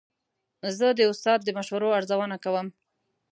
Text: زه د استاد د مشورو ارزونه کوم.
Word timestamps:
زه 0.77 0.87
د 0.97 0.99
استاد 1.11 1.39
د 1.43 1.49
مشورو 1.57 1.95
ارزونه 1.99 2.35
کوم. 2.43 2.67